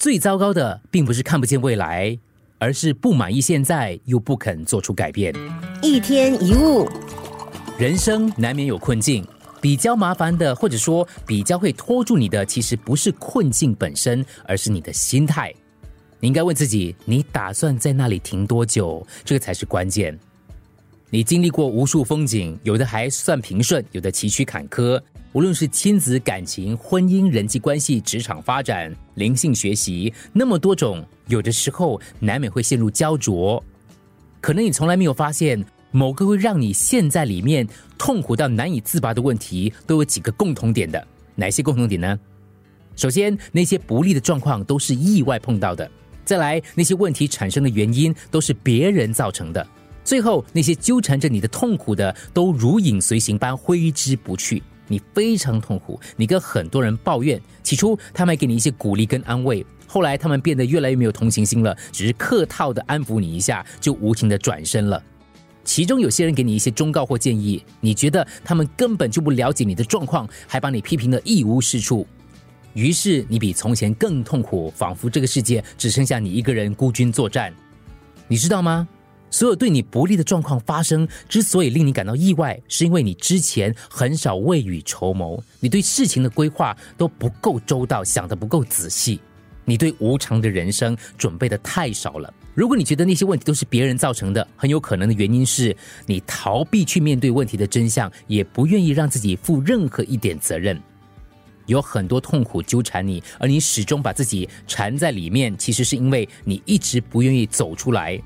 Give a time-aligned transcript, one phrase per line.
[0.00, 2.18] 最糟糕的并不是看不见未来，
[2.56, 5.30] 而是不满意现在又不肯做出改变。
[5.82, 6.88] 一天一物，
[7.78, 9.22] 人生难免有困境，
[9.60, 15.54] 比较麻烦的，或者说比较会拖住你的，其实不是困境本身，而是你的心态。
[16.18, 19.06] 你应该问自己：你打算在那里停多久？
[19.22, 20.18] 这个才是关键。
[21.12, 25.00] 你经历过无数风景，有的还算平顺，有的崎岖坎坷。
[25.32, 33.60] 无论是亲子感情、婚姻、人际关系、职场发展、灵性学习，那么多种，有的时候难免会陷入焦灼。
[34.40, 37.66] 可能你从来没有发现，某个会让你陷在里面
[37.98, 41.04] 痛苦到难以自拔的问题，都有几个共同点的。
[41.34, 42.16] 哪些共同点呢？
[42.94, 45.84] 首先，那些不利的状况都是意外碰到的；
[46.24, 49.64] 再来，那些问题产生的原因都是别人造成的；
[50.10, 54.60] 最后，那些纠缠着你的痛苦的，都如影随形般挥之不去。
[54.88, 65.00] 你非常痛苦，你跟很多人抱怨，起初他们给你一些鼓励跟安慰，后来他们变得越来越没有同情心了，只是客套的安抚你一下，就无情的转身了。
[65.62, 72.04] 其中有些人给你一些忠告或建议，你觉得他们根本就不了解你的状况，还把你批评的一无是处，
[72.72, 77.54] 于是你比从前更痛苦，仿佛这个世界只剩下你一个人孤军作战。
[78.26, 78.88] 你知道吗？
[79.30, 89.20] 所有对你不利的状况发生，之所以令你感到意外，是因为你之前很少未雨绸缪，你对事情的规划都不够周到，想得不够仔细，
[89.64, 92.32] 你对无常的人生准备的太少了。
[92.54, 95.74] 如果你觉得那些问题都是别人造成的，很有可能的原因是
[96.06, 100.78] 你逃避去面对问题的真相，也不愿意让自己负任何一点责任。
[101.66, 108.20] 有很多痛苦纠缠你，而你始终把自己缠在里面，其实是因为你一直不愿意走出来。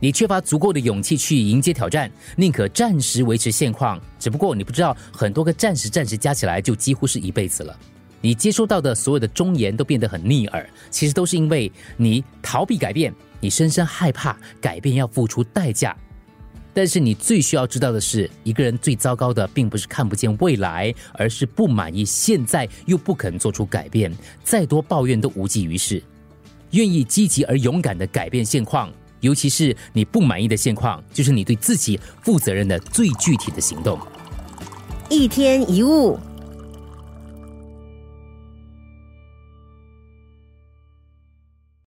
[0.00, 4.00] 你缺乏足够的勇气去迎接挑战，宁可暂时维持现况。
[4.18, 7.78] 只不过你不知道，很多个暂时、暂时加起来就几乎是一辈子了。
[8.22, 15.96] 你接收到的所有的忠言都变得很逆耳，其实都是因为你逃避改变，你深深害怕改变要付出代价。
[16.72, 24.10] 但是你最需要知道的是，一个人最糟糕的并不是看不见未来，而是不满意现在又不肯做出改变。
[24.44, 26.02] 再多抱怨都无济于事，
[26.70, 28.90] 愿意积极而勇敢的改变现况。
[29.20, 33.98] 尤其是你不满意的现况，就是你对自己负责任的最具体的行动。
[35.08, 36.18] 一天一物。